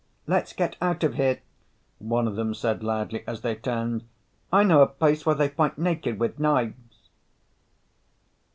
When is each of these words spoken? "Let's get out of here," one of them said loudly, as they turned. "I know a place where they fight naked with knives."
"Let's 0.25 0.51
get 0.51 0.77
out 0.81 1.03
of 1.03 1.13
here," 1.13 1.41
one 1.99 2.27
of 2.27 2.35
them 2.35 2.55
said 2.55 2.81
loudly, 2.81 3.23
as 3.27 3.41
they 3.41 3.53
turned. 3.53 4.03
"I 4.51 4.63
know 4.63 4.81
a 4.81 4.87
place 4.87 5.27
where 5.27 5.35
they 5.35 5.49
fight 5.49 5.77
naked 5.77 6.17
with 6.19 6.39
knives." 6.39 7.09